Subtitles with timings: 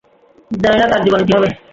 [0.53, 1.49] জানি না তার জীবনে কি হবে।